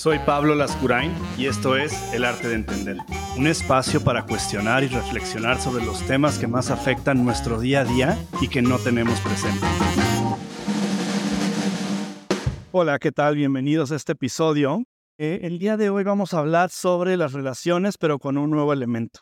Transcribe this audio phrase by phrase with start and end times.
[0.00, 2.96] Soy Pablo Lascurain y esto es El Arte de Entender,
[3.36, 7.84] un espacio para cuestionar y reflexionar sobre los temas que más afectan nuestro día a
[7.84, 9.60] día y que no tenemos presente.
[12.72, 13.36] Hola, ¿qué tal?
[13.36, 14.84] Bienvenidos a este episodio.
[15.18, 18.72] Eh, el día de hoy vamos a hablar sobre las relaciones, pero con un nuevo
[18.72, 19.20] elemento.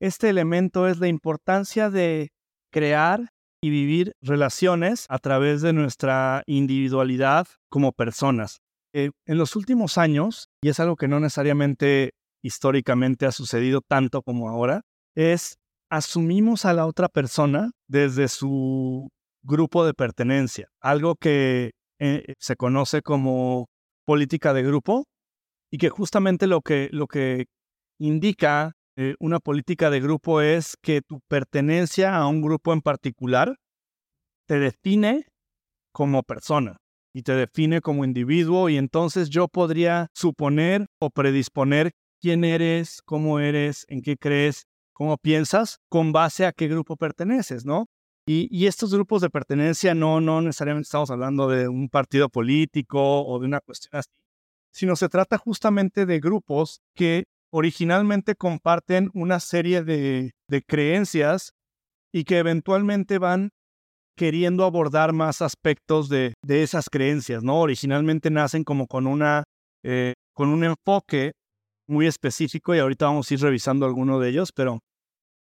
[0.00, 2.32] Este elemento es la importancia de
[2.72, 3.30] crear
[3.60, 8.60] y vivir relaciones a través de nuestra individualidad como personas.
[8.98, 14.22] Eh, en los últimos años, y es algo que no necesariamente históricamente ha sucedido tanto
[14.22, 15.58] como ahora, es
[15.90, 19.10] asumimos a la otra persona desde su
[19.42, 23.66] grupo de pertenencia, algo que eh, se conoce como
[24.06, 25.04] política de grupo
[25.70, 27.44] y que justamente lo que, lo que
[28.00, 33.56] indica eh, una política de grupo es que tu pertenencia a un grupo en particular
[34.48, 35.26] te define
[35.92, 36.78] como persona
[37.16, 43.40] y te define como individuo y entonces yo podría suponer o predisponer quién eres, cómo
[43.40, 47.86] eres, en qué crees, cómo piensas, con base a qué grupo perteneces, ¿no?
[48.28, 53.24] Y, y, estos grupos de pertenencia no, no necesariamente estamos hablando de un partido político
[53.24, 54.10] o de una cuestión así,
[54.70, 60.34] sino se trata justamente de grupos que originalmente comparten una serie de,
[60.66, 61.54] creencias
[62.12, 63.52] y que eventualmente van
[64.16, 67.60] queriendo abordar más aspectos de, esas creencias, ¿no?
[67.60, 69.44] Originalmente nacen como con, una,
[69.84, 71.32] eh, con un enfoque
[71.88, 74.80] muy específico y ahorita vamos a ir revisando alguno de ellos, pero,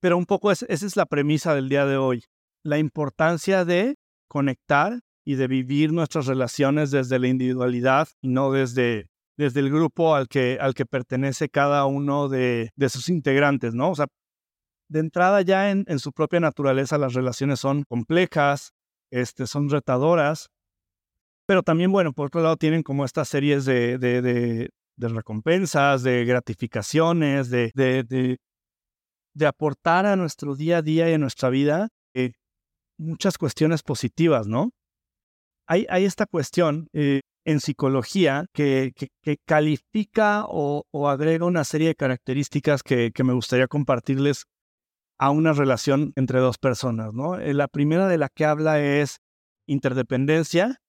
[0.00, 2.24] pero un poco esa es la premisa del día de hoy,
[2.64, 3.96] la importancia de
[4.28, 9.10] conectar y de vivir nuestras relaciones desde la individualidad y no desde
[9.40, 13.90] desde el grupo al que, al que pertenece cada uno de, sus integrantes, ¿no?
[13.90, 14.06] O sea,
[14.90, 18.72] de entrada ya en, su propia naturaleza las relaciones son complejas,
[19.10, 20.48] este, son retadoras,
[21.46, 27.50] pero también, bueno, por otro lado tienen como estas series de, de, recompensas, de gratificaciones,
[27.50, 32.32] de, de, aportar a nuestro día a día y a nuestra vida eh,
[32.98, 34.70] muchas cuestiones positivas, ¿no?
[35.66, 38.92] Hay, hay esta cuestión, eh, en psicología que,
[39.46, 44.44] califica o, agrega una serie de características que, me gustaría compartirles
[45.20, 47.12] a una relación entre dos personas.
[47.12, 47.38] ¿no?
[47.38, 49.18] Eh, la primera de la que habla es
[49.68, 50.80] interdependencia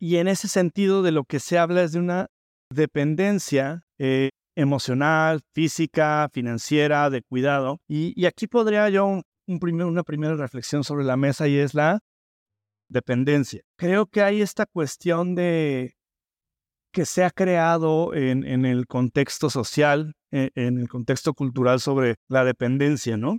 [0.00, 2.28] y en ese sentido de lo que se habla es de una
[2.72, 7.80] dependencia eh, emocional, física, financiera, de cuidado.
[7.88, 11.98] Y, aquí podría yo un, una primera reflexión sobre la mesa y es la
[12.88, 13.62] dependencia.
[13.76, 15.96] Creo que hay esta cuestión de
[16.98, 22.44] que se ha creado en, el contexto social, e, en, el contexto cultural sobre la
[22.44, 23.38] dependencia, ¿no?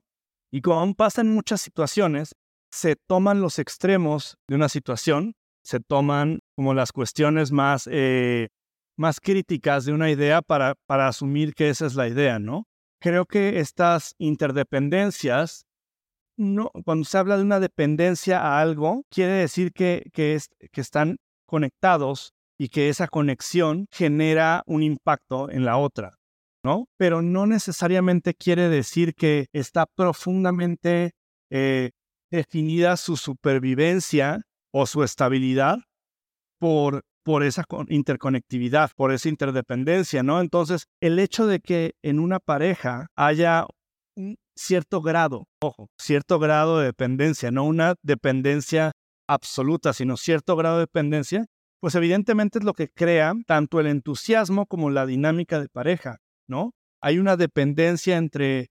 [0.50, 2.36] Y como pasa en muchas situaciones,
[2.72, 8.48] se toman los extremos de una situación, se toman como las cuestiones más, eh,
[8.98, 12.64] más críticas de una idea para, para asumir que esa es la idea, ¿no?
[13.02, 15.66] Creo que estas interdependencias
[16.86, 20.40] cuando se habla de una dependencia a algo, quiere decir que, que
[20.80, 26.18] están conectados y que esa conexión genera un impacto en la otra,
[26.64, 26.88] ¿no?
[26.98, 31.12] Pero no necesariamente quiere decir que está profundamente
[31.50, 31.92] eh,
[32.30, 34.42] definida su supervivencia
[34.74, 35.78] o su estabilidad
[36.60, 40.42] por, por esa interconectividad, por esa interdependencia, ¿no?
[40.42, 43.66] Entonces, el hecho de que en una pareja haya
[44.18, 48.92] un cierto grado, ojo, cierto grado de dependencia, no una dependencia
[49.30, 51.46] absoluta, sino cierto grado de dependencia,
[51.80, 56.18] pues evidentemente es lo que crea tanto el entusiasmo como la dinámica de pareja,
[56.48, 56.74] ¿no?
[57.02, 58.68] Hay una dependencia entre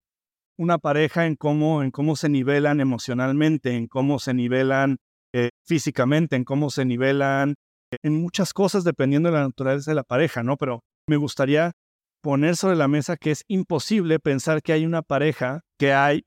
[0.58, 4.98] una pareja en cómo, en cómo se nivelan emocionalmente, en cómo se nivelan
[5.34, 7.56] eh, físicamente, en cómo se nivelan
[7.92, 10.58] eh, en muchas cosas dependiendo de la naturaleza de la pareja, ¿no?
[10.58, 11.74] Pero me gustaría
[12.22, 16.24] poner sobre la mesa que es imposible pensar que hay una pareja, que hay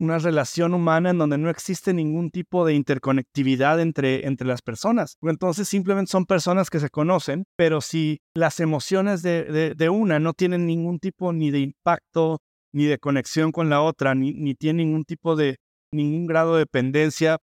[0.00, 5.16] una relación humana en donde no existe ningún tipo de interconectividad entre, entre las personas.
[5.22, 10.32] Entonces simplemente son personas que se conocen, pero si las emociones de, de, una no
[10.32, 12.38] tienen ningún tipo ni de impacto,
[12.72, 15.56] ni de conexión con la otra, ni, ni tienen ningún tipo de,
[15.92, 17.38] ningún grado de dependencia,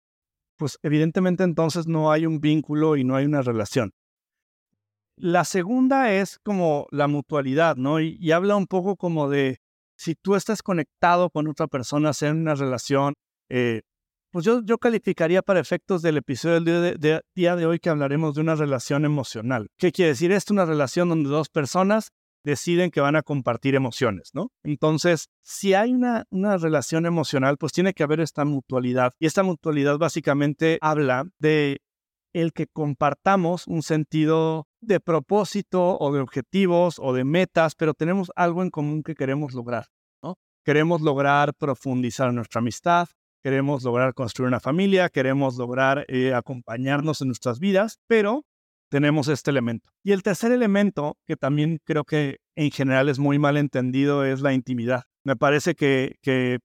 [0.57, 3.91] pues evidentemente entonces no hay un vínculo y no hay una relación.
[5.15, 7.99] La segunda es como la mutualidad, ¿no?
[7.99, 9.59] Y, habla un poco como de
[9.95, 13.13] si tú estás conectado con otra persona, sea en una relación,
[13.49, 13.81] eh,
[14.31, 17.89] pues yo, yo calificaría para efectos del episodio del día de, día de hoy que
[17.89, 19.67] hablaremos de una relación emocional.
[19.77, 20.53] ¿Qué quiere decir esto?
[20.53, 22.09] Una relación donde dos personas
[22.43, 24.51] deciden que van a compartir emociones, ¿no?
[24.63, 29.13] Entonces, si hay una, una relación emocional, pues tiene que haber esta mutualidad.
[29.19, 31.81] Y esta mutualidad básicamente habla de
[32.33, 38.31] el que compartamos un sentido de propósito o de objetivos o de metas, pero tenemos
[38.35, 39.87] algo en común que queremos lograr.
[40.21, 40.37] ¿no?
[40.65, 43.07] Queremos lograr profundizar nuestra amistad,
[43.43, 48.45] queremos lograr construir una familia, queremos lograr eh, acompañarnos en nuestras vidas, pero
[48.89, 49.89] tenemos este elemento.
[50.03, 54.41] Y el tercer elemento, que también creo que en general es muy mal entendido, es
[54.41, 55.03] la intimidad.
[55.23, 56.59] Me parece que,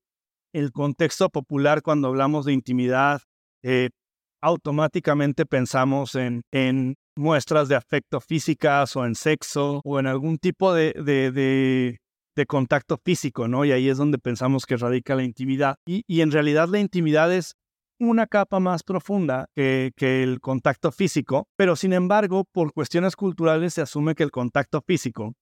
[0.55, 3.21] el contexto popular cuando hablamos de intimidad,
[3.63, 3.91] eh,
[4.41, 10.73] automáticamente pensamos en, en, muestras de afecto físicas o en sexo o en algún tipo
[10.73, 11.99] de, de,
[12.47, 13.65] contacto físico, ¿no?
[13.65, 15.75] Y ahí es donde pensamos que radica la intimidad.
[15.85, 17.55] Y, y en realidad la intimidad es
[17.99, 23.75] una capa más profunda que, que, el contacto físico, pero sin embargo, por cuestiones culturales
[23.75, 25.35] se asume que el contacto físico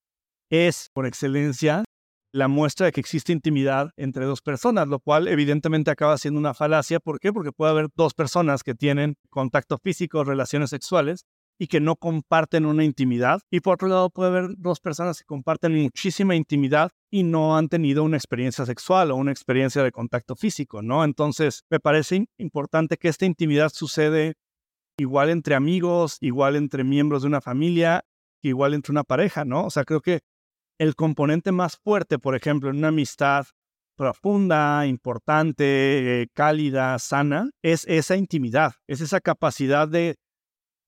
[0.50, 1.84] es, por excelencia,
[2.32, 6.54] la muestra de que existe intimidad entre dos personas, lo cual evidentemente acaba siendo una
[6.54, 7.00] falacia.
[7.00, 7.32] ¿Por qué?
[7.32, 11.24] Porque puede haber dos personas que tienen contacto físico, relaciones sexuales,
[11.58, 13.40] y que no comparten una intimidad.
[13.50, 17.68] Y por otro lado, puede haber dos personas que comparten muchísima intimidad y no han
[17.68, 21.04] tenido una experiencia sexual o una experiencia de contacto físico, ¿no?
[21.04, 24.34] Entonces, me parece importante que esta intimidad sucede
[24.98, 28.04] igual entre amigos, igual entre miembros de una familia,
[28.42, 29.66] igual entre una pareja, ¿no?
[29.66, 30.20] O sea, creo que
[30.78, 33.46] el componente más fuerte, por ejemplo, en una amistad
[33.96, 40.16] profunda, importante, eh, cálida, sana, es esa intimidad, es esa capacidad de,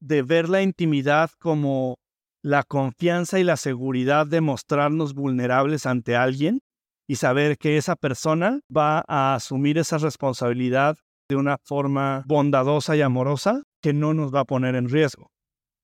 [0.00, 1.96] de ver la intimidad como
[2.42, 6.60] la confianza y la seguridad de mostrarnos vulnerables ante alguien
[7.08, 10.98] y saber que esa persona va a asumir esa responsabilidad
[11.28, 15.30] de una forma bondadosa y amorosa que no nos va a poner en riesgo.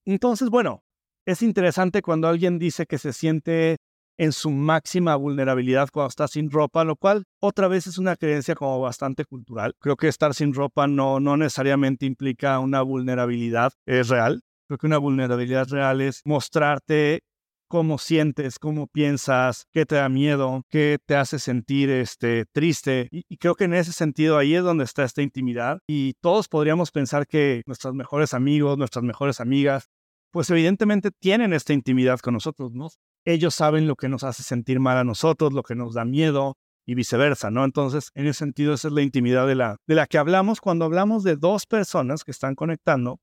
[0.06, 0.82] Entonces, bueno,
[1.26, 3.78] es interesante cuando alguien dice que se siente
[4.18, 8.54] en su máxima vulnerabilidad cuando está sin ropa, lo cual otra vez es una creencia
[8.54, 9.74] como bastante cultural.
[9.80, 14.42] Creo que estar sin ropa no, no necesariamente implica una vulnerabilidad es real.
[14.66, 17.22] Creo que una vulnerabilidad real es mostrarte
[17.68, 23.08] cómo sientes, cómo piensas, qué te da miedo, qué te hace sentir este, triste.
[23.10, 25.80] Y, y, creo que en ese sentido ahí es donde está esta intimidad.
[25.88, 29.88] Y todos podríamos pensar que nuestros mejores amigos, nuestras mejores amigas,
[30.30, 32.88] pues evidentemente tienen esta intimidad con nosotros, ¿no?
[33.24, 36.56] Ellos saben lo que nos hace sentir mal a nosotros, lo que nos da miedo
[36.86, 37.64] y viceversa, ¿no?
[37.64, 40.84] Entonces, en ese sentido, esa es la intimidad de la, de la que hablamos cuando
[40.84, 43.20] hablamos de dos personas que están conectando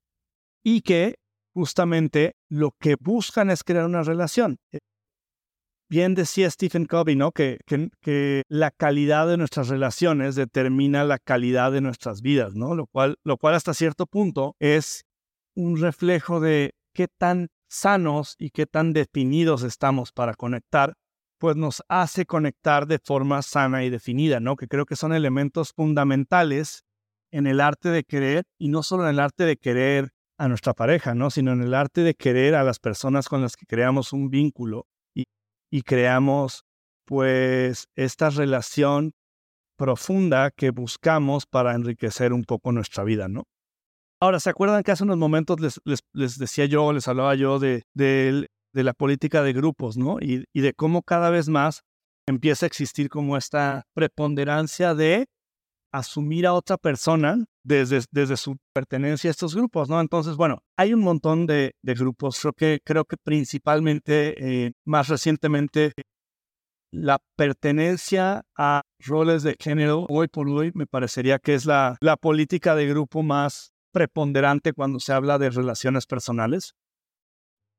[0.64, 1.16] y que
[1.54, 4.58] justamente lo que buscan es crear una relación.
[4.72, 4.80] Eh,
[5.90, 7.32] bien decía Stephen Covey, ¿no?
[7.32, 12.76] Que, que, que, la calidad de nuestras relaciones determina la calidad de nuestras vidas, ¿no?
[12.76, 15.04] Lo cual, lo cual hasta cierto punto es
[15.54, 20.94] un reflejo de qué tan sanos y qué tan definidos estamos para conectar,
[21.40, 24.56] pues nos hace conectar de forma sana y definida, ¿no?
[24.56, 26.84] Que creo que son elementos fundamentales
[27.32, 30.74] en el arte de querer y no solo en el arte de querer a nuestra
[30.74, 31.30] pareja, ¿no?
[31.30, 34.86] Sino en el arte de querer a las personas con las que creamos un vínculo
[35.16, 35.24] y,
[35.72, 36.64] y creamos
[37.06, 39.14] pues esta relación
[39.78, 43.46] profunda que buscamos para enriquecer un poco nuestra vida, ¿no?
[44.22, 45.82] Ahora, ¿se acuerdan que hace unos momentos les,
[46.14, 50.20] les, decía yo, les hablaba yo de, de, la política de grupos, ¿no?
[50.22, 51.82] Y, y, de cómo cada vez más
[52.28, 55.26] empieza a existir como esta preponderancia de
[55.92, 60.00] asumir a otra persona desde, desde su pertenencia a estos grupos, ¿no?
[60.00, 65.08] Entonces, bueno, hay un montón de, de grupos, creo que, creo que principalmente, eh, más
[65.08, 65.94] recientemente,
[66.94, 72.18] la pertenencia a roles de género, hoy por hoy, me parecería que es la, la
[72.18, 76.74] política de grupo más preponderante cuando se habla de relaciones personales.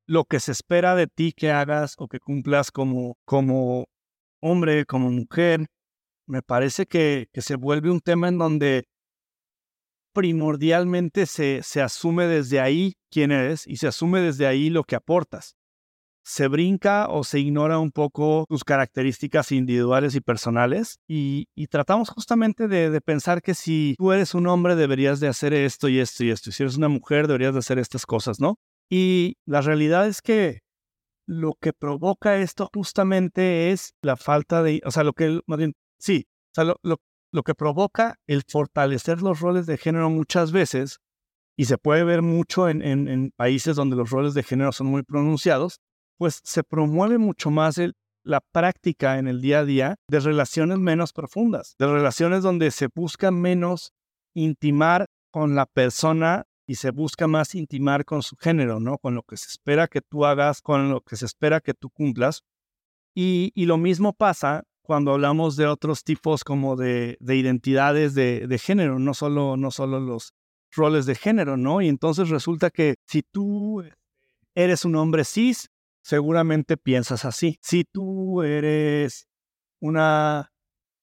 [0.06, 3.86] Lo que se espera de ti que hagas o que cumplas como, como
[4.40, 5.66] hombre, como mujer,
[6.26, 8.84] me parece que, que se vuelve un tema en donde
[10.12, 14.96] primordialmente se, se asume desde ahí quién eres y se asume desde ahí lo que
[14.96, 15.56] aportas
[16.24, 22.68] se brinca o se ignora un poco tus características individuales y personales y, tratamos justamente
[22.68, 26.30] de, pensar que si tú eres un hombre deberías de hacer esto y esto y
[26.30, 28.58] esto, y si eres una mujer deberías de hacer estas cosas, ¿no?
[28.90, 30.60] Y la realidad es que
[31.26, 35.60] lo que provoca esto justamente es la falta de, o sea, lo que, más
[35.98, 37.00] sí, o sea, lo,
[37.32, 40.98] lo que provoca el fortalecer los roles de género muchas veces,
[41.56, 45.80] y se puede ver mucho en países donde los roles de género son muy pronunciados,
[46.18, 47.80] pues se promueve mucho más
[48.24, 52.88] la práctica en el día a día de relaciones menos profundas, de relaciones donde se
[52.94, 53.92] busca menos
[54.34, 58.98] intimar con la persona y se busca más intimar con su género, ¿no?
[58.98, 61.90] Con lo que se espera que tú hagas, con lo que se espera que tú
[61.90, 62.42] cumplas.
[63.14, 69.12] Y, lo mismo pasa cuando hablamos de otros tipos como de, identidades de, género, no
[69.12, 70.32] solo, no solo los,
[70.72, 71.80] roles de género, ¿no?
[71.80, 73.84] Y entonces resulta que si tú
[74.54, 75.68] eres un hombre cis,
[76.02, 77.58] seguramente piensas así.
[77.62, 79.28] Si tú eres
[79.80, 80.52] una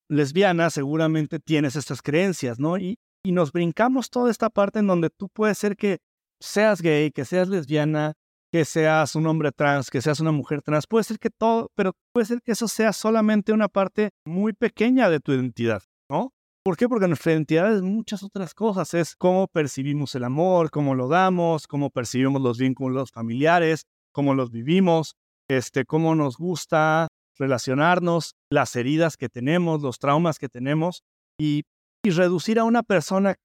[0.10, 2.78] lesbiana, seguramente tienes estas creencias, ¿no?
[2.78, 6.00] Y, y nos brincamos toda esta parte en donde tú puedes ser que
[6.40, 8.14] seas gay, que seas lesbiana,
[8.52, 11.94] que seas un hombre trans, que seas una mujer trans, puede ser que todo, pero
[12.12, 16.34] puede ser que eso sea solamente una parte muy pequeña de tu identidad, ¿no?
[16.64, 16.90] ¿Por qué?
[16.90, 18.94] Porque nuestra identidad es muchas otras cosas.
[18.94, 23.86] Es cómo percibimos el amor, cómo lo damos, cómo percibimos los vínculos familiares,
[24.20, 25.16] cómo los vivimos,
[25.50, 27.08] este, cómo nos gusta
[27.38, 31.04] relacionarnos, las heridas que tenemos, los traumas que tenemos.
[31.40, 31.64] Y,
[32.04, 33.36] reducir a una persona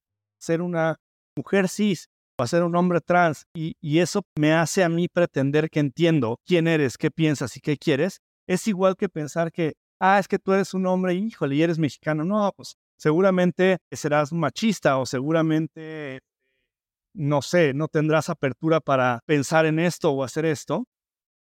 [0.40, 0.96] ser una
[1.36, 2.06] mujer cis
[2.38, 3.44] o a ser un hombre trans.
[3.54, 7.60] Y, y eso me hace a mí pretender que entiendo quién eres, qué piensas y
[7.60, 8.18] qué quieres.
[8.48, 11.78] Es igual que pensar que, ah, es que tú eres un hombre, híjole, y eres
[11.78, 12.24] mexicano.
[12.24, 16.18] No, pues seguramente serás machista o seguramente,
[17.14, 20.87] no sé, no tendrás apertura para pensar en esto o hacer esto.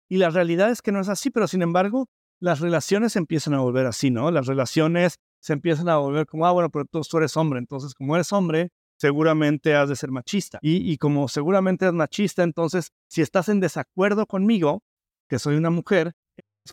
[0.10, 2.08] Y la realidad es que no es así, pero sin embargo,
[2.40, 4.32] las relaciones empiezan a volver así, ¿no?
[4.32, 8.16] Las relaciones se empiezan a volver como, ah, bueno, pero tú, eres hombre, entonces como
[8.16, 10.60] eres hombre, seguramente has de ser machista.
[10.62, 14.82] Y, como seguramente eres machista, entonces si estás en desacuerdo conmigo,
[15.30, 16.14] que soy una mujer,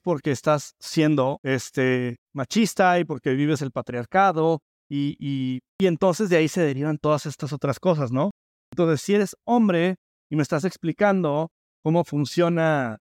[0.03, 5.17] porque estás siendo este, machista y porque vives el patriarcado y,
[5.79, 8.31] y entonces de ahí se derivan todas estas otras cosas, ¿no?
[8.75, 9.95] Entonces, si eres hombre
[10.29, 11.53] y me estás explicando
[11.85, 12.99] cómo funciona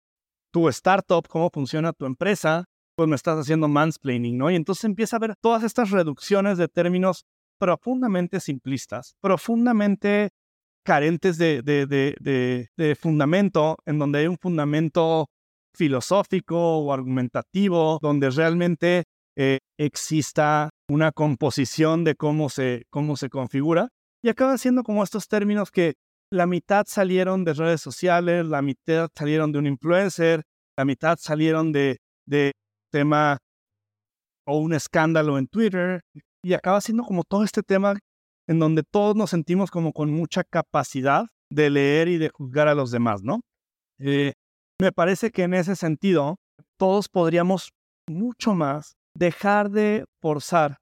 [0.53, 2.63] tu startup, cómo funciona tu empresa,
[2.95, 4.49] pues me estás haciendo mansplaining, ¿no?
[4.49, 7.25] Y entonces empieza a ver todas estas reducciones de términos
[7.59, 10.29] profundamente simplistas, profundamente
[10.85, 15.27] carentes de, de, de, de, fundamento, en donde hay un fundamento
[15.75, 19.03] filosófico o argumentativo, donde realmente
[19.35, 23.89] eh, exista una composición de cómo se, cómo se configura.
[24.27, 25.93] Y acaban siendo como estos términos que
[26.33, 30.43] la mitad salieron de redes sociales, la mitad salieron de un influencer,
[30.77, 32.51] la mitad salieron de, de
[32.91, 33.37] tema
[34.45, 36.01] o un escándalo en Twitter.
[36.43, 37.97] Y acaba siendo como todo este tema
[38.49, 42.75] en donde todos nos sentimos como con mucha capacidad de leer y de juzgar a
[42.75, 43.39] los demás, ¿no?
[43.97, 44.33] Eh,
[44.81, 46.35] me parece que en ese sentido,
[46.75, 47.69] todos podríamos
[48.09, 50.79] mucho más dejar de forzar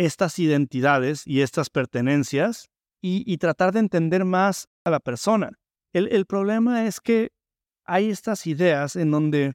[0.00, 2.70] estas identidades y estas pertenencias
[3.02, 5.58] y, tratar de entender más a la persona.
[5.92, 7.30] El, problema es que
[7.86, 9.54] hay estas ideas en donde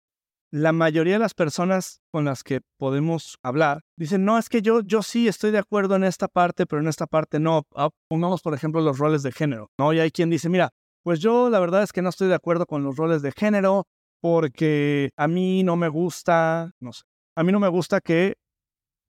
[0.51, 4.81] la mayoría de las personas con las que podemos hablar dicen, no, es que yo,
[4.81, 7.63] yo sí estoy de acuerdo en esta parte, pero en esta parte no.
[7.75, 9.93] Ah, pongamos, por ejemplo, los roles de género, ¿no?
[9.93, 10.71] Y hay quien dice, mira,
[11.03, 13.87] pues yo la verdad es que no estoy de acuerdo con los roles de género
[14.21, 17.03] porque a mí no me gusta, no sé,
[17.35, 18.35] a mí no me gusta que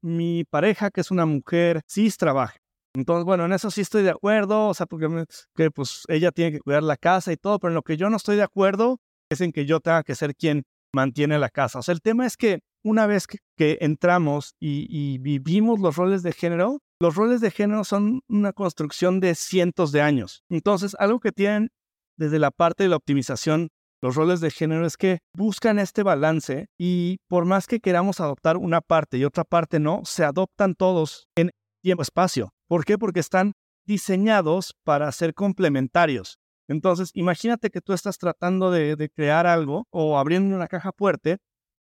[0.06, 2.58] mi pareja, que es una mujer, cis, trabaje.
[2.94, 6.52] Entonces, bueno, en eso sí estoy de acuerdo, o sea, porque que, pues ella tiene
[6.52, 9.00] que cuidar la casa y todo, pero en lo que yo no estoy de acuerdo
[9.30, 11.80] es en que yo tenga que ser quien mantiene la casa.
[11.80, 16.22] O sea, el tema es que una vez que, entramos y, y, vivimos los roles
[16.22, 20.44] de género, los roles de género son una construcción de cientos de años.
[20.48, 21.70] Entonces, algo que tienen
[22.16, 23.68] desde la parte de la optimización,
[24.06, 28.56] los roles de género es que buscan este balance y por más que queramos adoptar
[28.56, 31.50] una parte y otra parte no, se adoptan todos en
[31.82, 32.50] tiempo-espacio.
[32.68, 32.98] ¿Por qué?
[32.98, 36.38] Porque están diseñados para ser complementarios.
[36.68, 41.38] Entonces, imagínate que tú estás tratando de, crear algo o abriendo una caja fuerte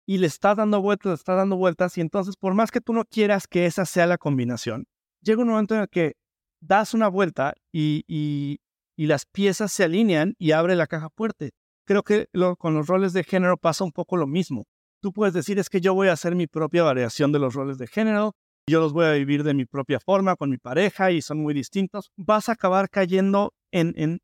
[0.07, 2.93] y le estás dando vueltas, le estás dando vueltas y entonces por más que tú
[2.93, 4.85] no quieras que esa sea la combinación,
[5.23, 6.13] llega un momento en el que
[6.61, 11.51] das una vuelta y, y las piezas se alinean y abre la caja fuerte.
[11.87, 12.29] Creo que
[12.59, 14.65] con los roles de género pasa un poco lo mismo.
[15.01, 17.79] Tú puedes decir es que yo voy a hacer mi propia variación de los roles
[17.79, 18.35] de género,
[18.69, 21.55] yo los voy a vivir de mi propia forma con mi pareja y son muy
[21.55, 22.11] distintos.
[22.17, 24.19] Vas a acabar cayendo en, en,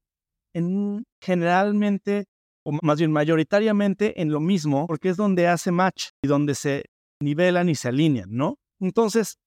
[0.53, 2.27] en generalmente,
[2.65, 6.87] o más bien mayoritariamente, en lo mismo, porque es donde hace match y donde se
[7.23, 8.59] nivelan y se alinean, ¿no?
[8.81, 9.39] Entonces,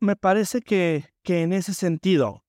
[0.00, 2.44] me parece que en ese sentido,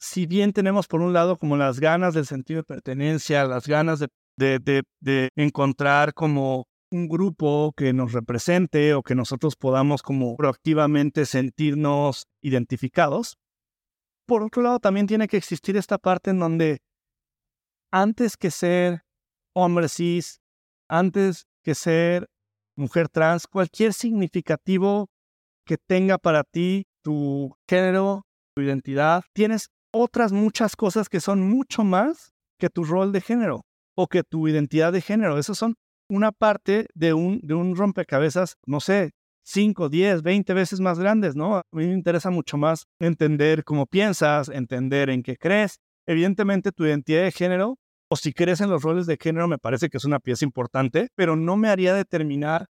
[0.00, 4.00] si bien tenemos por un lado como las ganas del sentido de pertenencia, las ganas
[4.36, 12.24] de, encontrar como un grupo que nos represente o que nosotros podamos como proactivamente sentirnos
[12.42, 13.36] identificados,
[14.26, 16.78] por otro lado también tiene que existir esta parte en donde
[17.92, 19.02] antes que ser
[19.54, 20.40] hombre cis,
[20.88, 22.28] antes que ser
[22.74, 25.10] mujer trans, cualquier significativo
[25.66, 31.84] que tenga para ti tu género, tu identidad, tienes otras muchas cosas que son mucho
[31.84, 33.62] más que tu rol de género
[33.96, 35.38] o que tu identidad de género.
[35.38, 35.74] Esas son
[36.08, 39.12] una parte de un, de un rompecabezas, no sé,
[39.44, 41.56] 5, 10, 20 veces más grandes, ¿no?
[41.56, 45.78] A mí me interesa mucho más entender cómo piensas, entender en qué crees.
[46.06, 47.78] Evidentemente tu identidad de género
[48.08, 51.08] o si crees en los roles de género me parece que es una pieza importante,
[51.14, 52.66] pero no me haría determinar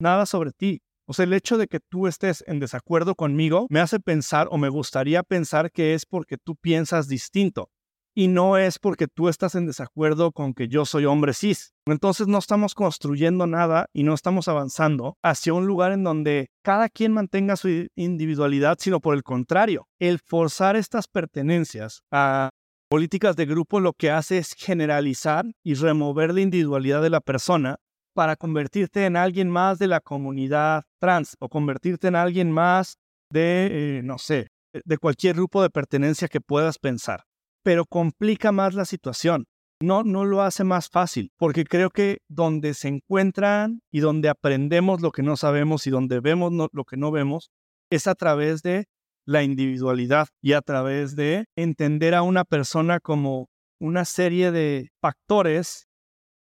[0.00, 0.80] nada sobre ti.
[1.10, 4.58] O sea, el hecho de que tú estés en desacuerdo conmigo me hace pensar o
[4.58, 7.70] me gustaría pensar que es porque tú piensas distinto
[8.14, 11.72] y no es porque tú estás en desacuerdo con que yo soy hombre cis.
[11.86, 16.90] Entonces no estamos construyendo nada y no estamos avanzando hacia un lugar en donde cada
[16.90, 22.50] quien mantenga su individualidad, sino por el contrario, el forzar estas pertenencias a
[22.90, 27.78] políticas de grupo lo que hace es generalizar y remover la individualidad de la persona
[28.18, 32.98] para convertirte en alguien más de la comunidad trans o convertirte en alguien más
[33.32, 37.22] de, eh, no sé, de cualquier grupo de pertenencia que puedas pensar.
[37.62, 39.44] Pero complica más la situación.
[39.80, 45.00] No, no lo hace más fácil, porque creo que donde se encuentran y donde aprendemos
[45.00, 47.52] lo que no sabemos y donde vemos lo que no vemos,
[47.88, 48.86] es a través de
[49.26, 53.46] la individualidad y a través de entender a una persona como
[53.78, 55.87] una serie de factores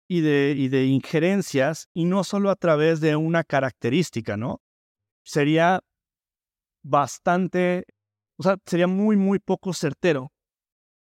[0.08, 4.62] y de, y de injerencias y no solo a través de una característica, ¿no?
[5.24, 5.82] Sería
[6.84, 7.86] bastante,
[8.38, 10.32] o sea, sería muy, muy poco certero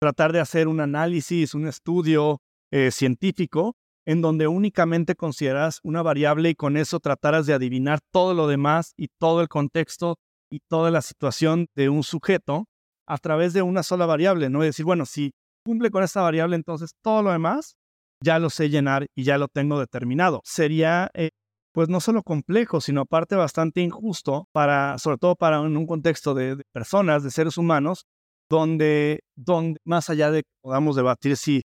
[0.00, 2.40] tratar de hacer un análisis, un estudio
[2.70, 8.34] eh, científico en donde únicamente consideras una variable y con eso trataras de adivinar todo
[8.34, 10.16] lo demás y todo el contexto
[10.50, 12.66] y toda la situación de un sujeto
[13.06, 14.62] a través de una sola variable, ¿no?
[14.62, 15.32] Y decir, bueno, si
[15.64, 17.76] cumple con esta variable, entonces todo lo demás
[18.22, 20.40] ya lo sé llenar y ya lo tengo determinado.
[20.44, 21.30] Sería, eh,
[21.72, 26.62] pues no solo complejo, sino aparte bastante injusto para, sobre todo para un contexto de,
[26.72, 28.04] personas, de seres humanos,
[28.50, 31.62] donde, donde más allá de que podamos debatir si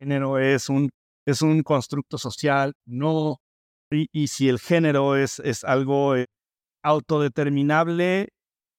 [0.00, 0.90] género es un,
[1.26, 3.38] es un constructo social, no,
[3.90, 6.26] y, si el género es, es algo eh,
[6.82, 8.28] autodeterminable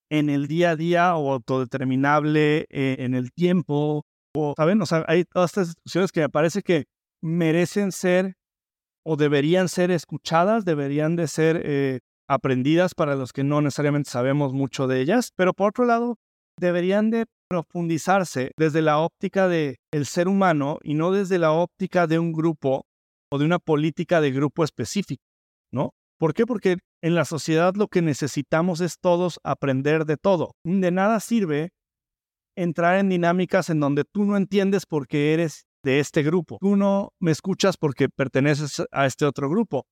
[0.09, 4.81] en el día a día o autodeterminable eh, en el tiempo, o, ¿saben?
[4.81, 6.85] O sea, hay todas estas discusiones que me parece que
[7.27, 8.35] merecen ser
[9.05, 14.53] o deberían ser escuchadas, deberían de ser eh, aprendidas para los que no necesariamente sabemos
[14.53, 16.18] mucho de ellas, pero por otro lado,
[16.59, 22.07] deberían de profundizarse desde la óptica del el ser humano y no desde la óptica
[22.07, 22.85] de un grupo
[23.31, 25.24] o de una política de grupo específico,
[25.72, 25.92] ¿no?
[26.20, 26.46] ¿Por qué?
[26.46, 30.55] Porque en la sociedad lo que necesitamos es todos aprender de todo.
[30.63, 31.70] De nada sirve
[32.57, 36.57] entrar en dinámicas en donde tú no entiendes por qué eres de este grupo.
[36.59, 39.87] Tú no me escuchas porque perteneces a este otro grupo.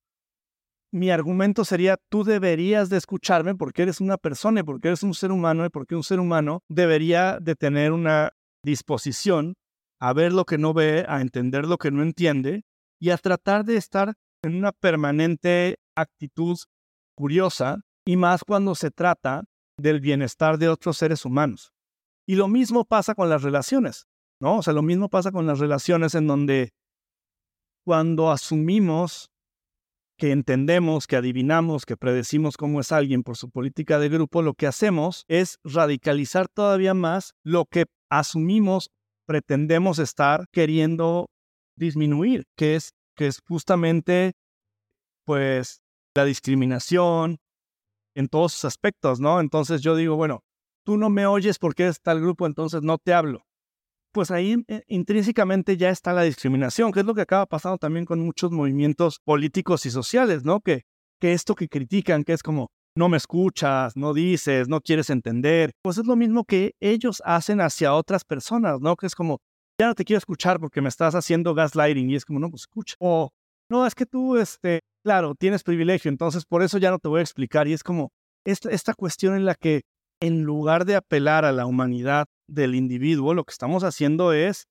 [0.91, 5.13] Mi argumento sería, tú deberías de escucharme porque eres una persona y porque eres un
[5.13, 9.55] ser humano y porque un ser humano debería de tener una disposición
[10.01, 12.63] a ver lo que no ve, a entender lo que no entiende
[12.99, 16.57] y a tratar de estar en una permanente actitud
[17.15, 19.45] curiosa y más cuando se trata
[19.77, 21.71] del bienestar de otros seres humanos.
[22.27, 24.07] Y lo mismo pasa con las relaciones.
[24.39, 24.57] ¿No?
[24.57, 26.73] O sea, lo mismo pasa con las relaciones en donde
[27.85, 29.29] cuando asumimos
[30.17, 34.53] que entendemos, que adivinamos, que predecimos cómo es alguien por su política de grupo, lo
[34.53, 38.91] que hacemos es radicalizar todavía más lo que asumimos,
[39.27, 41.27] pretendemos estar queriendo
[41.75, 44.33] disminuir, que es, que es justamente,
[45.25, 45.81] pues,
[46.15, 47.37] la discriminación
[48.15, 49.41] en todos sus aspectos, ¿no?
[49.41, 50.39] Entonces yo digo, bueno,
[50.85, 53.45] tú no me oyes porque es tal grupo, entonces no te hablo
[54.15, 58.05] pues ahí eh, intrínsecamente ya está la discriminación, que es lo que acaba pasando también
[58.05, 60.61] con muchos movimientos políticos y sociales, ¿no?
[60.61, 60.83] Que,
[61.19, 65.73] que esto que critican, que es como, no me escuchas, no dices, no quieres entender,
[65.81, 68.95] pues es lo mismo que ellos hacen hacia otras personas, ¿no?
[68.95, 69.39] Que es como,
[69.77, 72.61] ya no te quiero escuchar porque me estás haciendo gaslighting y es como, no, pues
[72.61, 72.95] escucha.
[72.99, 73.31] O,
[73.69, 77.19] no, es que tú, este, claro, tienes privilegio, entonces por eso ya no te voy
[77.19, 77.67] a explicar.
[77.67, 78.13] Y es como
[78.45, 79.81] esta, esta cuestión en la que
[80.21, 84.67] en lugar de apelar a la humanidad del individuo, lo que estamos haciendo es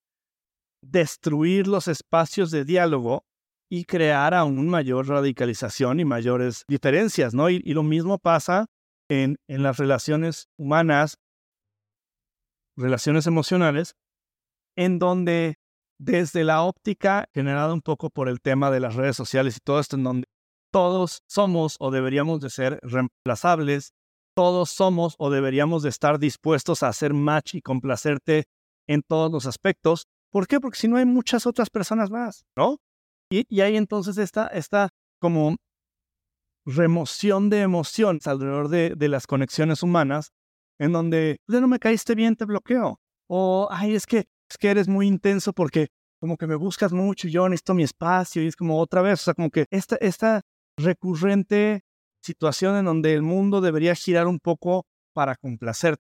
[0.82, 3.24] destruir los espacios de diálogo
[3.70, 7.48] y crear aún mayor radicalización y mayores diferencias, ¿no?
[7.50, 8.66] Y, lo mismo pasa
[9.08, 11.18] en, en las relaciones humanas,
[12.76, 13.96] relaciones emocionales,
[14.76, 15.56] en donde
[15.98, 19.80] desde la óptica generada un poco por el tema de las redes sociales y todo
[19.80, 20.28] esto, en donde
[20.72, 23.92] todos somos o deberíamos de ser reemplazables,
[24.34, 28.44] todos somos o deberíamos de estar dispuestos a hacer match y complacerte
[28.86, 30.06] en todos los aspectos.
[30.30, 30.60] ¿Por qué?
[30.60, 32.78] Porque si no hay muchas otras personas más, ¿no?
[33.30, 35.56] Y, hay entonces esta, esta como
[36.66, 40.30] remoción de emociones alrededor de, de las conexiones humanas,
[40.78, 42.98] en donde, ya no me caíste bien, te bloqueo.
[43.28, 45.88] O, ay, es que, es que eres muy intenso porque
[46.20, 49.20] como que me buscas mucho y yo necesito mi espacio y es como otra vez,
[49.20, 50.40] o sea, como que esta, esta
[50.78, 51.82] recurrente
[52.24, 56.02] situación en donde el mundo debería girar un poco para complacerte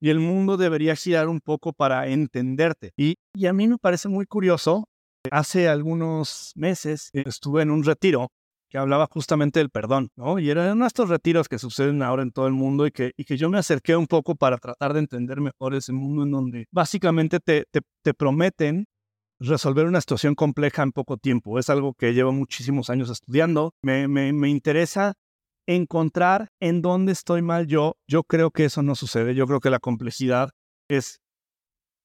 [0.00, 2.92] y el mundo debería girar un poco para entenderte.
[2.96, 4.88] Y, y a mí me parece muy curioso,
[5.30, 8.28] hace algunos meses estuve en un retiro
[8.70, 10.38] que hablaba justamente del perdón, ¿no?
[10.38, 13.38] Y eran estos retiros que suceden ahora en todo el mundo y que, y que
[13.38, 17.40] yo me acerqué un poco para tratar de entender mejor ese mundo en donde básicamente
[17.40, 18.84] te, te, te prometen
[19.40, 21.58] resolver una situación compleja en poco tiempo.
[21.58, 23.72] Es algo que llevo muchísimos años estudiando.
[23.82, 25.14] Me, me, me interesa
[25.68, 27.98] encontrar en dónde estoy mal yo.
[28.08, 29.34] Yo creo que eso no sucede.
[29.34, 30.50] Yo creo que la complejidad
[30.88, 31.20] es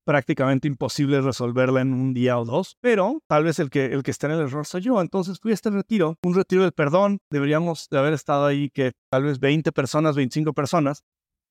[0.06, 4.12] prácticamente imposible resolverla en un día o dos, pero tal vez el que, el que
[4.12, 5.00] está en el error soy yo.
[5.00, 7.20] Entonces fui a este retiro, un retiro del perdón.
[7.32, 11.04] Deberíamos de haber estado ahí que tal vez 20 personas, 25 personas.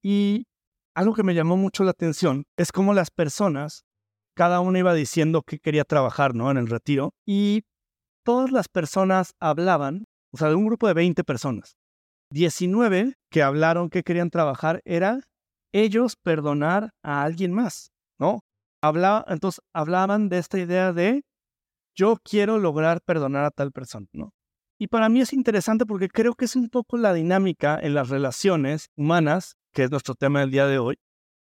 [0.03, 0.44] Y
[0.94, 3.87] algo que me llamó mucho la atención es cómo las personas,
[4.37, 6.51] cada una iba diciendo que quería trabajar, ¿no?
[6.51, 7.14] En el retiro.
[7.27, 7.62] Y
[8.22, 11.79] todas las personas hablaban, o sea, de un grupo de 20 personas.
[12.33, 15.21] 19 que hablaron que querían trabajar era
[15.73, 17.92] ellos perdonar a alguien más.
[18.18, 18.40] ¿no?
[18.83, 21.25] Hablaba, entonces hablaban de esta idea de
[21.95, 24.33] yo quiero lograr perdonar a tal persona, ¿no?
[24.79, 28.09] Y para mí es interesante porque creo que es un poco la dinámica en las
[28.09, 30.97] relaciones humanas, que es nuestro tema del día de hoy,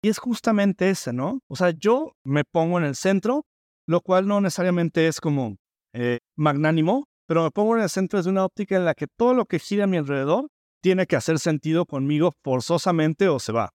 [0.02, 1.40] y es justamente ese, ¿no?
[1.48, 3.44] O sea, yo me pongo en el centro,
[3.86, 5.56] lo cual no necesariamente es como
[5.92, 9.34] eh, magnánimo, pero me pongo en el centro desde una óptica en la que todo
[9.34, 10.48] lo que gira a mi alrededor
[10.80, 13.70] tiene que hacer sentido conmigo forzosamente o se va.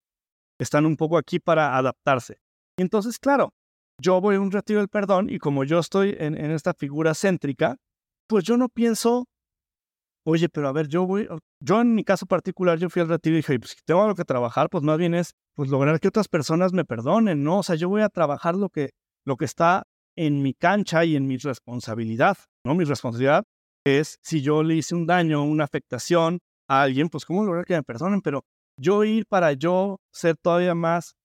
[0.58, 2.38] Están un poco aquí para adaptarse.
[2.78, 3.52] Entonces, claro,
[4.00, 7.76] yo voy a un retiro del perdón y como yo estoy en, esta figura céntrica,
[8.26, 9.26] pues yo no pienso,
[10.24, 11.28] oye, pero a ver, yo voy,
[11.60, 14.14] yo en mi caso particular, yo fui al retiro y dije, pues si tengo algo
[14.14, 17.58] que trabajar, pues más bien es pues lograr que otras personas me perdonen, ¿no?
[17.58, 18.90] O sea, yo voy a trabajar lo que,
[19.26, 19.84] lo que está
[20.16, 22.74] en mi cancha y en mi responsabilidad, ¿no?
[22.74, 23.44] Mi responsabilidad
[23.84, 27.74] es si yo le hice un daño, una afectación a alguien, pues cómo lograr que
[27.74, 28.44] me perdonen, pero
[28.78, 31.16] yo ir para yo ser todavía más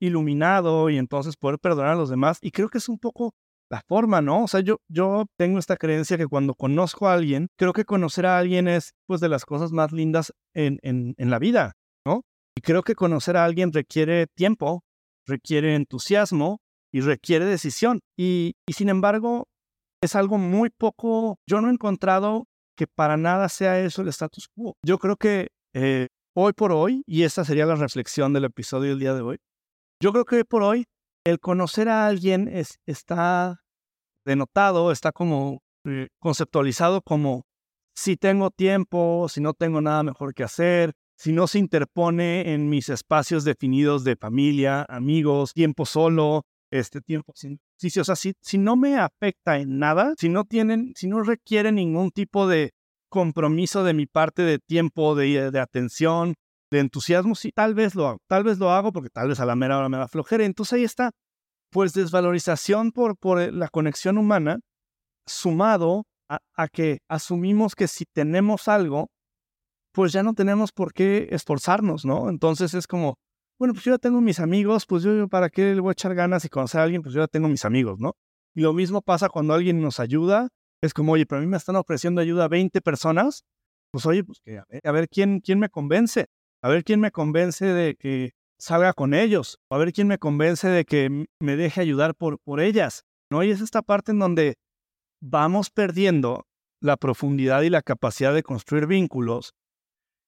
[0.00, 2.38] iluminado y entonces poder perdonar a los demás.
[2.40, 3.32] Y creo que es un poco
[3.70, 4.44] la forma, ¿no?
[4.44, 8.26] O sea, yo, yo tengo esta creencia que cuando conozco a alguien, creo que conocer
[8.26, 11.74] a alguien es pues de las cosas más lindas en, en, en la vida,
[12.04, 12.22] ¿no?
[12.56, 14.82] Y creo que conocer a alguien requiere tiempo,
[15.24, 16.58] requiere entusiasmo
[16.92, 18.00] y requiere decisión.
[18.18, 19.46] Y, y sin embargo,
[20.02, 22.46] es algo muy poco, yo no he encontrado
[22.80, 24.74] que para nada sea eso el status quo.
[24.82, 28.98] Yo creo que eh, hoy por hoy, y esta sería la reflexión del episodio del
[28.98, 29.36] día de hoy,
[30.02, 30.86] yo creo que por hoy
[31.26, 33.60] el conocer a alguien es, está
[34.24, 37.42] denotado, está como eh, conceptualizado como
[37.94, 42.70] si tengo tiempo, si no tengo nada mejor que hacer, si no se interpone en
[42.70, 48.76] mis espacios definidos de familia, amigos, tiempo solo, este tiempo sin o sea, si, no
[48.76, 52.72] me afecta en nada, si no tienen, si no requiere ningún tipo de
[53.08, 56.34] compromiso de mi parte de tiempo, de, de atención,
[56.70, 59.46] de entusiasmo, sí, tal vez lo hago, tal vez lo hago porque tal vez a
[59.46, 60.44] la mera hora me da flojera.
[60.44, 61.10] Entonces ahí está,
[61.70, 64.60] pues desvalorización por, por eh, la conexión humana,
[65.26, 69.08] sumado a, a, que asumimos que si tenemos algo,
[69.92, 72.28] pues ya no tenemos por qué esforzarnos, ¿no?
[72.28, 73.16] Entonces es como,
[73.60, 76.14] bueno, pues yo ya tengo mis amigos, pues yo para qué le voy a echar
[76.16, 78.16] ganas y conocer a alguien, pues yo ya tengo mis amigos, ¿no?
[78.56, 80.48] Y lo mismo pasa cuando alguien nos ayuda,
[80.82, 83.44] es como, oye, pero a mí me están ofreciendo ayuda a 20 personas,
[83.92, 86.26] pues oye, pues a ver, a ver quién, quién me convence
[86.62, 90.68] a ver quién me convence de que salga con ellos, a ver quién me convence
[90.68, 93.04] de que me deje ayudar por, por ellas.
[93.30, 93.42] ¿no?
[93.42, 94.56] Y es esta parte en donde
[95.22, 96.46] vamos perdiendo
[96.82, 99.52] la profundidad y la capacidad de construir vínculos,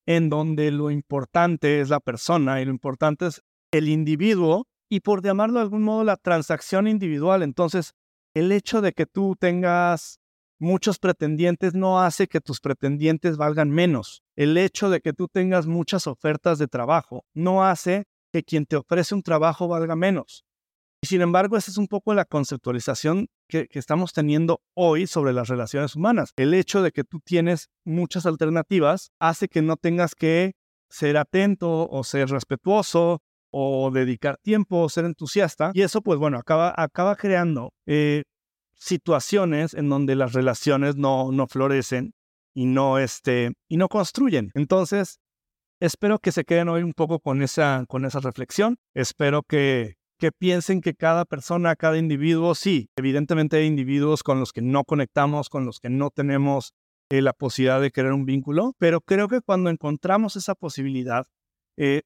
[0.07, 5.23] en donde lo importante es la persona y lo importante es el individuo y por
[5.23, 7.43] llamarlo de algún modo la transacción individual.
[7.43, 7.93] Entonces,
[8.35, 10.21] el hecho de que tú tengas
[10.59, 14.23] muchos pretendientes no hace que tus pretendientes valgan menos.
[14.37, 18.77] El hecho de que tú tengas muchas ofertas de trabajo no hace que quien te
[18.77, 20.45] ofrece un trabajo valga menos.
[21.05, 25.49] Y sin embargo, esa es un poco la conceptualización que, estamos teniendo hoy sobre las
[25.49, 26.33] relaciones humanas.
[26.37, 30.53] El hecho de que tú tienes muchas alternativas hace que no tengas que
[30.89, 35.73] ser atento o ser respetuoso o dedicar tiempo o ser entusiasta.
[35.75, 38.23] Y eso, pues bueno, acaba, acaba creando eh,
[38.75, 42.15] situaciones en donde las relaciones no, no florecen
[42.55, 44.53] y no, este, y no construyen.
[44.55, 45.19] Entonces,
[45.81, 48.77] espero que se queden hoy un poco con esa, con esa reflexión.
[48.95, 54.53] Espero que, que piensen que cada persona, cada individuo, sí, evidentemente hay individuos con los
[54.53, 56.75] que no conectamos, con los que no tenemos
[57.11, 61.27] eh, la posibilidad de crear un vínculo, pero creo que cuando encontramos esa posibilidad,
[61.77, 62.03] eh,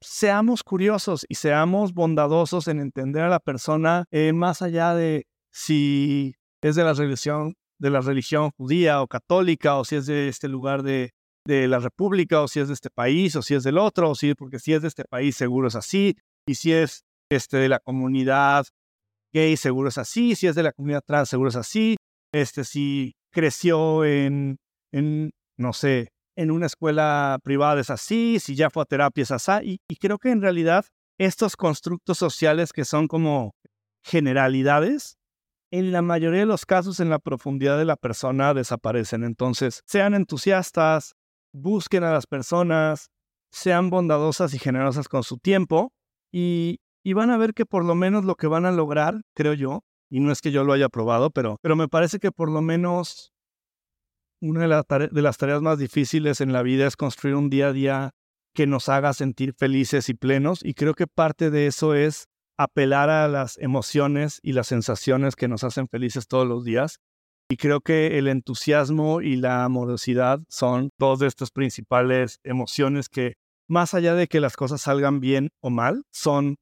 [0.00, 6.36] seamos curiosos y seamos bondadosos en entender a la persona eh, más allá de si
[6.62, 10.48] es de la religión, de la religión judía o católica, o si es de este
[10.48, 11.12] lugar de,
[11.46, 14.34] la República o si es de este país o si es del otro, o si,
[14.34, 17.04] porque si es de este país seguro es así, y si es
[17.34, 18.66] este, de la comunidad
[19.32, 21.96] gay seguro es así, si es de la comunidad trans seguro es así,
[22.32, 24.58] este, si creció en,
[24.92, 29.30] en no sé, en una escuela privada es así, si ya fue a terapia es
[29.30, 30.86] así, y, y creo que en realidad
[31.18, 33.52] estos constructos sociales que son como
[34.04, 35.16] generalidades,
[35.70, 39.24] en la mayoría de los casos en la profundidad de la persona desaparecen.
[39.24, 41.14] Entonces, sean entusiastas,
[41.52, 43.08] busquen a las personas,
[43.50, 45.92] sean bondadosas y generosas con su tiempo
[46.32, 46.78] y,
[47.12, 50.20] van a ver que por lo menos lo que van a lograr, creo yo, y
[50.20, 53.32] no es que yo lo haya probado, pero, pero me parece que por lo menos
[54.40, 57.72] una de, de las tareas más difíciles en la vida es construir un día a
[57.72, 58.10] día
[58.54, 63.10] que nos haga sentir felices y plenos y creo que parte de eso es apelar
[63.10, 67.00] a las emociones y las sensaciones que nos hacen felices todos los días.
[67.50, 73.34] Y creo que el entusiasmo y la amorosidad son dos de estas principales emociones que,
[73.68, 76.56] más allá de que las cosas salgan bien o mal, son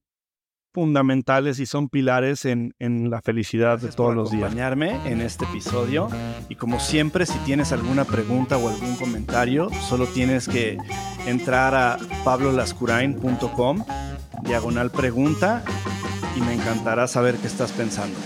[0.73, 4.45] fundamentales y son pilares en, la felicidad de todos los días.
[4.45, 6.09] acompañarme en este episodio
[6.49, 10.79] y como siempre si tienes alguna pregunta o algún comentario solo tienes que
[11.27, 13.85] entrar a pablolascurain.com
[14.43, 15.63] diagonal pregunta
[16.37, 18.17] y me encantará saber qué estás pensando.